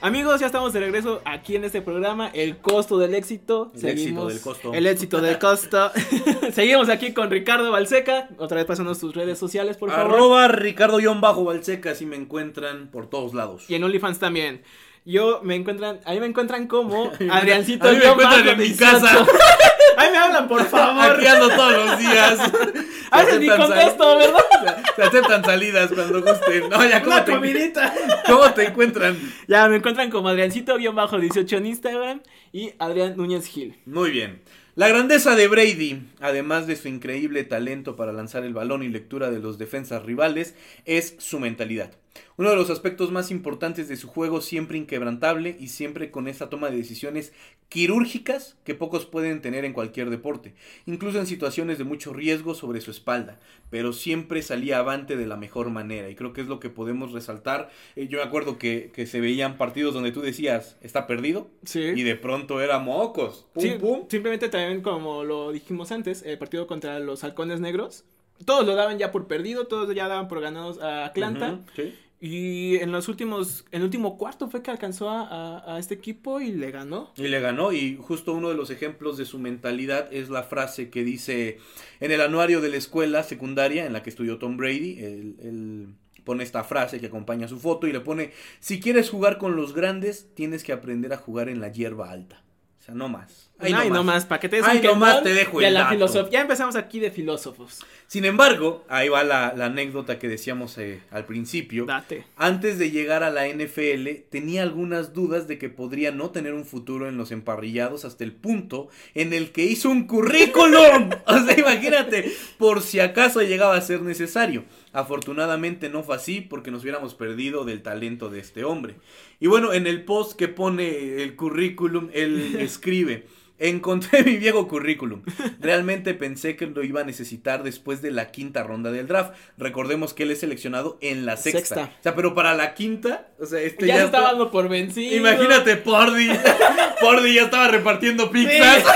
[0.07, 2.29] Amigos, ya estamos de regreso aquí en este programa.
[2.33, 3.73] El costo del éxito.
[3.75, 4.73] El éxito del costo.
[4.73, 5.91] El éxito del costo.
[6.53, 8.29] Seguimos aquí con Ricardo Balseca.
[8.37, 10.13] Otra vez pasando tus redes sociales, por favor.
[10.13, 13.69] Arroba Ricardo-Balseca, así me encuentran por todos lados.
[13.69, 14.63] Y en OnlyFans también.
[15.09, 17.87] Yo me encuentran, ahí me encuentran como Adriancito.
[17.87, 18.91] A mí me encuentran en mi 18.
[18.91, 19.25] casa.
[19.97, 21.15] Ahí me hablan, por favor.
[21.15, 22.39] Aquí ando todos los días.
[23.11, 24.83] A Se veces ni contesto, ¿verdad?
[24.95, 26.69] Se aceptan salidas cuando gusten.
[26.69, 27.93] No, ya, ¿cómo Una te, comidita.
[28.27, 29.17] ¿cómo te encuentran?
[29.47, 33.79] Ya me encuentran como Adriancito-18 en Instagram y Adrián Núñez Gil.
[33.85, 34.43] Muy bien.
[34.77, 39.31] La grandeza de Brady, además de su increíble talento para lanzar el balón y lectura
[39.31, 40.53] de los defensas rivales,
[40.85, 41.91] es su mentalidad.
[42.37, 46.49] Uno de los aspectos más importantes de su juego, siempre inquebrantable y siempre con esa
[46.49, 47.31] toma de decisiones
[47.69, 50.53] quirúrgicas que pocos pueden tener en cualquier deporte,
[50.85, 55.35] incluso en situaciones de mucho riesgo sobre su espalda, pero siempre salía avante de la
[55.35, 57.69] mejor manera y creo que es lo que podemos resaltar.
[57.95, 61.81] Eh, yo me acuerdo que, que se veían partidos donde tú decías, está perdido, Sí.
[61.95, 63.47] y de pronto era mocos.
[63.53, 64.05] Pum, Sí, pum.
[64.09, 68.05] simplemente también como lo dijimos antes, el partido contra los halcones negros,
[68.45, 71.59] todos lo daban ya por perdido, todos ya daban por ganados a Atlanta.
[71.75, 71.93] Sí.
[72.19, 75.93] Y en los últimos, en el último cuarto fue que alcanzó a, a- a este
[75.93, 77.11] equipo y le ganó.
[77.15, 80.89] Y le ganó y justo uno de los ejemplos de su mentalidad es la frase
[80.89, 81.59] que dice
[81.99, 85.87] en el anuario de la escuela secundaria en la que estudió Tom Brady, él, él
[86.23, 89.73] pone esta frase que acompaña su foto y le pone, si quieres jugar con los
[89.73, 92.41] grandes, tienes que aprender a jugar en la hierba alta.
[92.79, 93.46] O sea, no más.
[93.59, 94.15] Ay, no no más.
[94.15, 95.93] más, para que te des Ay, un nomás te dejo de el la dato.
[95.93, 96.31] filosofía.
[96.31, 97.79] Ya empezamos aquí de filósofos.
[98.05, 101.85] Sin embargo, ahí va la, la anécdota que decíamos eh, al principio.
[101.85, 102.23] Date.
[102.37, 106.65] Antes de llegar a la NFL, tenía algunas dudas de que podría no tener un
[106.65, 111.09] futuro en los emparrillados hasta el punto en el que hizo un currículum.
[111.25, 114.63] o sea, imagínate, por si acaso llegaba a ser necesario.
[114.93, 118.95] Afortunadamente no fue así porque nos hubiéramos perdido del talento de este hombre.
[119.39, 123.25] Y bueno, en el post que pone el currículum, él escribe.
[123.59, 125.23] Encontré mi viejo currículum.
[125.59, 129.33] Realmente pensé que lo iba a necesitar después de la quinta ronda del draft.
[129.57, 131.59] Recordemos que él es seleccionado en la sexta.
[131.59, 131.81] Sexta.
[131.99, 134.69] O sea, pero para la quinta, o sea, este ya, ya, se está- dando por
[134.69, 135.15] vencido.
[135.15, 136.29] Imagínate, Pordy.
[137.01, 138.83] Pordy ya estaba repartiendo pizzas.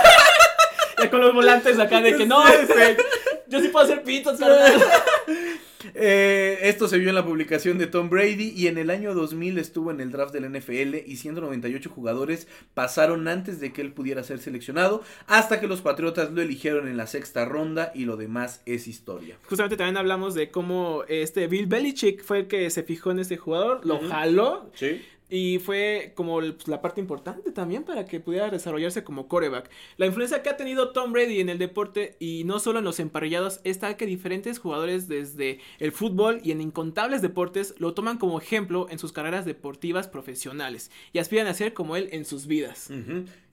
[1.02, 2.96] Ya con los volantes acá de que no, este,
[3.48, 4.38] yo sí puedo hacer pizzas.
[5.96, 9.58] Eh, esto se vio en la publicación de Tom Brady y en el año 2000
[9.58, 14.24] estuvo en el draft del NFL y 198 jugadores pasaron antes de que él pudiera
[14.24, 18.62] ser seleccionado hasta que los Patriotas lo eligieron en la sexta ronda y lo demás
[18.66, 19.38] es historia.
[19.48, 23.38] Justamente también hablamos de cómo este Bill Belichick fue el que se fijó en este
[23.38, 25.02] jugador, lo jaló Sí.
[25.32, 29.70] Y fue como pues, la parte importante también para que pudiera desarrollarse como coreback.
[29.96, 33.00] La influencia que ha tenido Tom Brady en el deporte y no solo en los
[33.00, 38.18] emparrillados es tal que diferentes jugadores desde el fútbol y en incontables deportes lo toman
[38.18, 42.46] como ejemplo en sus carreras deportivas profesionales y aspiran a ser como él en sus
[42.46, 42.90] vidas.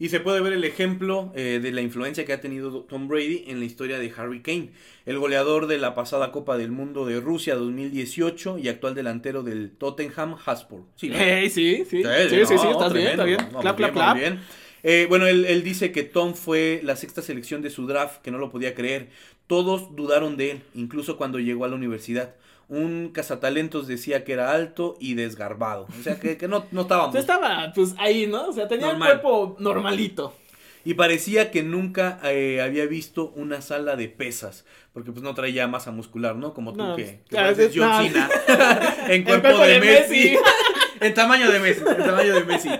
[0.00, 3.44] Y se puede ver el ejemplo eh, de la influencia que ha tenido Tom Brady
[3.46, 4.70] en la historia de Harry Kane,
[5.08, 9.70] el goleador de la pasada Copa del Mundo de Rusia 2018 y actual delantero del
[9.70, 10.82] Tottenham Hotspur.
[10.96, 11.16] Sí, ¿no?
[11.18, 13.40] Hey, sí, sí, sí, sí, no, sí, estás bien, está bien.
[13.50, 14.16] No, clap, clap, clap.
[14.18, 14.38] bien.
[14.82, 18.30] Eh, bueno, él, él dice que Tom fue la sexta selección de su draft, que
[18.30, 19.08] no lo podía creer.
[19.46, 22.34] Todos dudaron de él, incluso cuando llegó a la universidad.
[22.68, 25.86] Un cazatalentos decía que era alto y desgarbado.
[25.98, 27.14] O sea, que, que no, no estábamos.
[27.16, 28.48] Estaba, pues, ahí, ¿no?
[28.48, 29.12] O sea, tenía Normal.
[29.12, 30.34] el cuerpo normalito.
[30.84, 34.64] Y parecía que nunca eh, había visto una sala de pesas.
[34.92, 36.54] Porque pues no traía masa muscular, ¿no?
[36.54, 38.06] Como tú No, que, pues, que pareces John.
[38.06, 38.28] Cena.
[39.08, 40.14] en cuerpo, de, de Messi.
[40.14, 40.38] Messi.
[41.00, 41.82] en tamaño de Messi.
[41.86, 42.70] En tamaño de Messi.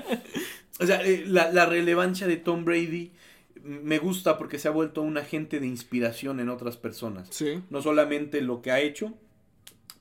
[0.80, 3.12] O sea, eh, la, la relevancia de Tom Brady
[3.62, 7.28] me gusta porque se ha vuelto un agente de inspiración en otras personas.
[7.30, 7.62] Sí.
[7.70, 9.14] No solamente lo que ha hecho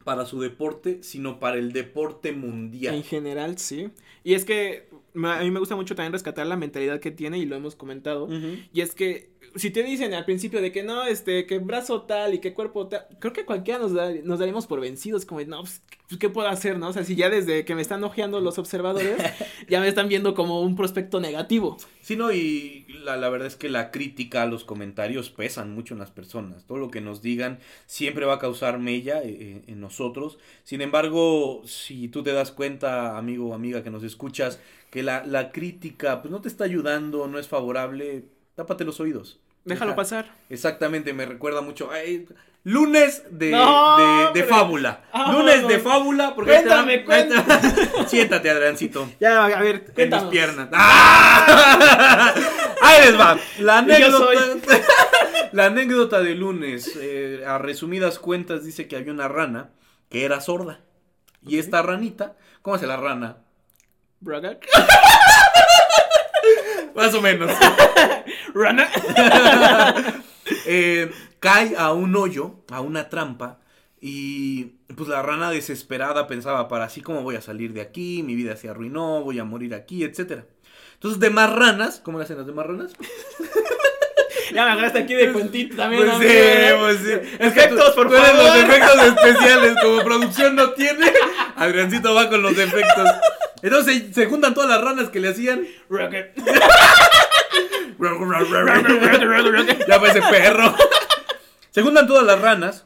[0.08, 2.96] para su deporte, sino para el deporte mundial.
[2.96, 3.90] En general, sí.
[4.24, 4.87] Y es que
[5.26, 8.28] a mí me gusta mucho también rescatar la mentalidad que tiene y lo hemos comentado.
[8.74, 12.34] Y es que si te dicen al principio de que no, este, que brazo tal
[12.36, 15.62] y que cuerpo tal, creo que cualquiera nos, da- nos daríamos por vencidos, como, no,
[15.62, 16.90] pues, pues, ¿qué puedo hacer, no?
[16.90, 19.18] O sea, si ya desde que me están ojeando los observadores,
[19.70, 21.78] ya me están viendo como un prospecto negativo.
[22.02, 26.00] Sí, no, y la, la verdad es que la crítica, los comentarios pesan mucho en
[26.02, 26.66] las personas.
[26.66, 30.38] Todo lo que nos digan siempre va a causar mella eh, en nosotros.
[30.64, 34.60] Sin embargo, si tú te das cuenta, amigo o amiga que nos escuchas,
[34.92, 38.26] que la, la crítica pues no te está ayudando, no es favorable,
[38.56, 39.40] tápate los oídos.
[39.66, 40.32] Déjalo pasar.
[40.50, 41.90] Exactamente, me recuerda mucho.
[41.92, 42.26] ay,
[42.64, 44.44] lunes de, No, de- de hombre.
[44.46, 45.02] fábula.
[45.12, 45.40] Vámonos.
[45.42, 46.36] Lunes de fábula.
[46.36, 50.30] Porque ahí te Cuéntame, ahí te- Siéntate, Adriancito Ya, a ver, en mis cuéntanos.
[50.32, 50.70] piernas.
[50.72, 52.34] ¡Ah!
[52.82, 53.38] Ahí les va.
[53.60, 53.92] La soy.
[53.92, 54.78] anécdota,
[55.52, 59.72] la anécdota de lunes, eh, a resumidas cuentas, dice que había una rana
[60.10, 60.80] que era sorda.
[61.46, 63.38] Y esta ranita, ¿cómo hace la rana?
[64.20, 64.58] Braga.
[66.96, 67.52] Más o menos.
[68.54, 68.88] Rana.
[70.70, 71.12] Eh,
[71.42, 73.60] cae a un hoyo, a una trampa.
[74.00, 78.36] Y pues la rana desesperada pensaba, para así como voy a salir de aquí, mi
[78.36, 80.46] vida se arruinó, voy a morir aquí, etcétera.
[80.94, 82.94] Entonces, demás ranas, ¿cómo le hacen las demás ranas?
[84.54, 86.04] Ya me agarraste aquí de cuentito también.
[86.04, 87.36] Pues amigo, sí, pues sí.
[87.40, 91.12] Efectos, por Tú eres los efectos especiales, como producción no tiene.
[91.56, 93.10] Adriancito va con los efectos.
[93.62, 95.68] Entonces se, se juntan todas las ranas que le hacían.
[99.88, 100.76] Ya parece perro.
[101.72, 102.86] Se juntan todas las ranas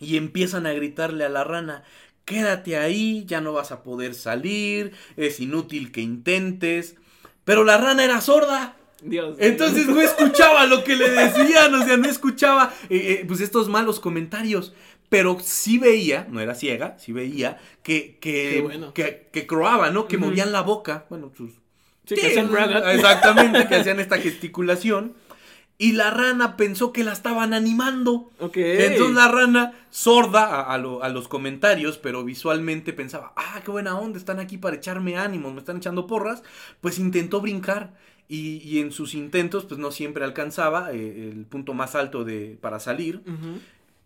[0.00, 1.84] y empiezan a gritarle a la rana.
[2.24, 6.96] Quédate ahí, ya no vas a poder salir, es inútil que intentes.
[7.44, 8.76] Pero la rana era sorda.
[9.00, 9.36] Dios.
[9.38, 13.68] Entonces no escuchaba lo que le decían, o sea, no escuchaba eh, eh, pues estos
[13.68, 14.74] malos comentarios.
[15.08, 18.92] Pero sí veía, no era ciega, sí veía que, que, bueno.
[18.92, 20.06] que, que croaba, ¿no?
[20.06, 21.06] Que movían la boca.
[21.08, 21.52] Bueno, sus...
[22.04, 22.50] Sí, que hacían.
[22.92, 25.14] Exactamente, que hacían esta gesticulación.
[25.80, 28.32] Y la rana pensó que la estaban animando.
[28.40, 28.56] Ok.
[28.56, 33.70] Entonces la rana, sorda a, a lo- a los comentarios, pero visualmente pensaba, ah, qué
[33.70, 36.42] buena onda, están aquí para echarme ánimos, me están echando porras,
[36.80, 37.94] pues intentó brincar.
[38.30, 42.58] Y, y en sus intentos, pues no siempre alcanzaba eh, el punto más alto de,
[42.60, 43.22] para salir.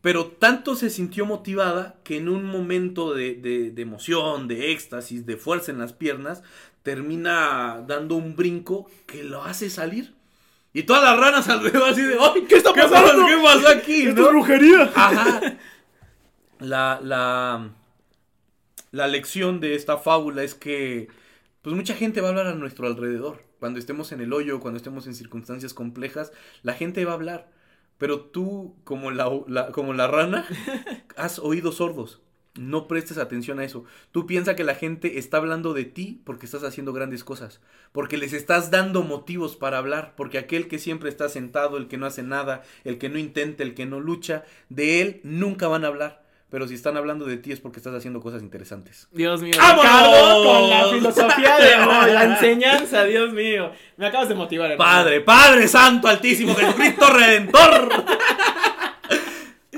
[0.02, 5.24] Pero tanto se sintió motivada que en un momento de, de- de emoción, de éxtasis,
[5.26, 6.42] de fuerza en las piernas,
[6.82, 10.14] termina dando un brinco que lo hace salir.
[10.74, 12.42] Y todas las ranas alrededor así de, ¡ay!
[12.48, 13.26] ¿Qué está pasando?
[13.26, 14.02] ¿Qué pasó aquí?
[14.08, 14.26] Esto no?".
[14.26, 14.92] es brujería.
[14.94, 15.40] Ajá.
[16.60, 17.70] La, la,
[18.92, 21.08] la lección de esta fábula es que
[21.62, 23.42] pues mucha gente va a hablar a nuestro alrededor.
[23.58, 26.32] Cuando estemos en el hoyo, cuando estemos en circunstancias complejas,
[26.62, 27.48] la gente va a hablar.
[28.02, 30.44] Pero tú, como la, la- como la rana,
[31.16, 32.20] has oídos sordos.
[32.58, 33.84] No prestes atención a eso.
[34.10, 37.60] Tú piensas que la gente está hablando de ti porque estás haciendo grandes cosas.
[37.92, 40.14] Porque les estás dando motivos para hablar.
[40.16, 43.62] Porque aquel que siempre está sentado, el que no hace nada, el que no intenta,
[43.62, 46.21] el que no lucha, de él nunca van a hablar.
[46.52, 49.08] Pero si están hablando de ti es porque estás haciendo cosas interesantes.
[49.10, 49.54] Dios mío.
[49.56, 49.84] ¡Vámonos!
[49.86, 53.72] Ricardo, con la filosofía de hoy, la enseñanza, Dios mío.
[53.96, 54.92] Me acabas de motivar, hermano.
[54.92, 57.88] Padre, Padre Santo, Altísimo, Jesucristo Redentor.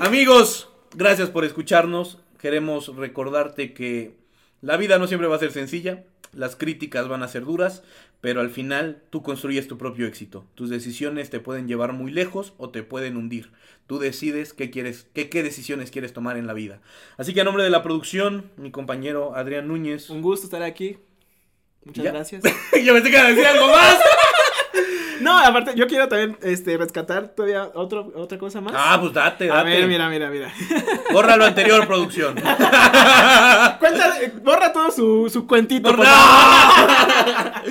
[0.01, 2.17] Amigos, gracias por escucharnos.
[2.41, 4.17] Queremos recordarte que
[4.59, 6.03] la vida no siempre va a ser sencilla,
[6.33, 7.83] las críticas van a ser duras,
[8.25, 10.45] pero al final tú construyes tu propio éxito.
[10.55, 13.51] Tus decisiones te pueden llevar muy lejos o te pueden hundir.
[13.85, 16.79] Tú decides qué quieres, qué, qué decisiones quieres tomar en la vida.
[17.17, 20.09] Así que a nombre de la producción, mi compañero Adrián Núñez.
[20.09, 20.97] Un gusto estar aquí.
[21.83, 22.11] Muchas ¿Ya?
[22.13, 22.41] gracias.
[22.83, 23.99] Yo pensé que a decir algo más.
[25.21, 28.73] No, aparte, yo quiero también este, rescatar todavía otro, otra cosa más.
[28.75, 29.69] Ah, pues date, A date.
[29.69, 30.53] ver, mira, mira, mira.
[31.13, 32.35] Borra lo anterior, producción.
[32.35, 35.95] Cuenta, borra todo su, su cuentito.
[35.95, 37.63] Por favor.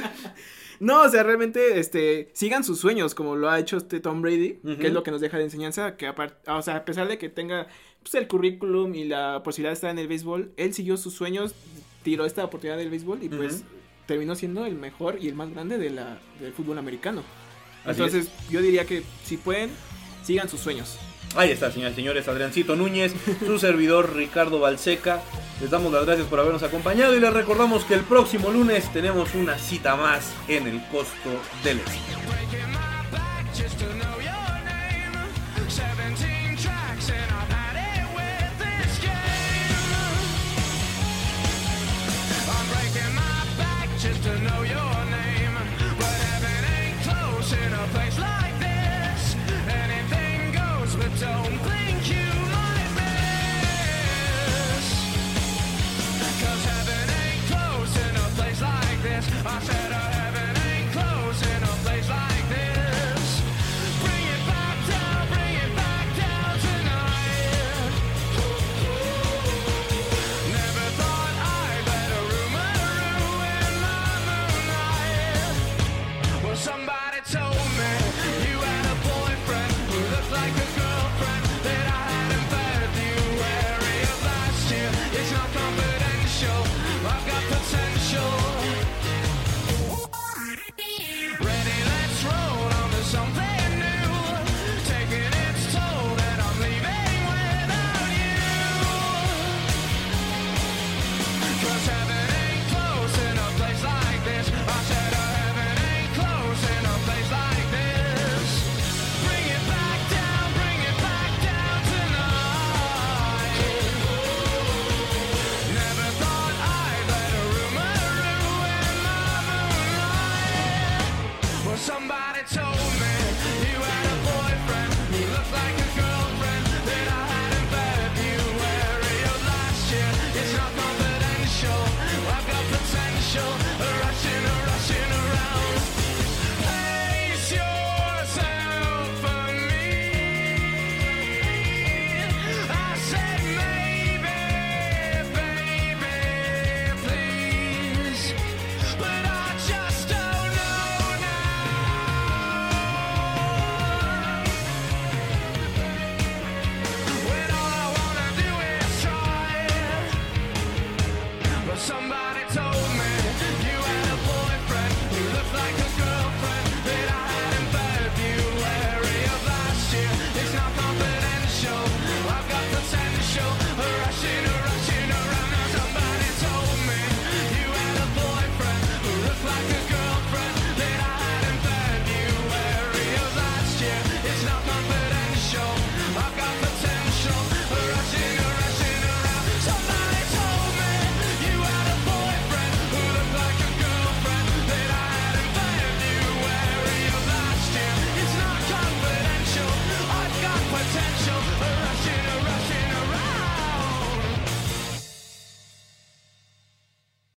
[0.80, 4.58] No, o sea, realmente, este, sigan sus sueños, como lo ha hecho este Tom Brady,
[4.80, 7.18] que es lo que nos deja de enseñanza, que aparte, o sea, a pesar de
[7.18, 7.68] que tenga,
[8.02, 11.54] pues, el currículum y la posibilidad de estar en el béisbol, él siguió sus sueños,
[12.02, 13.64] tiró esta oportunidad del béisbol y, pues,
[14.06, 17.22] terminó siendo el mejor y el más grande de la, del fútbol americano.
[17.84, 19.70] Así Entonces, yo diría que, si pueden,
[20.22, 20.98] sigan sus sueños.
[21.36, 23.12] Ahí está, señores, señores, Adriancito Núñez,
[23.44, 25.20] su servidor Ricardo Balseca.
[25.60, 29.34] Les damos las gracias por habernos acompañado y les recordamos que el próximo lunes tenemos
[29.34, 31.30] una cita más en el costo
[31.62, 32.33] del éxito.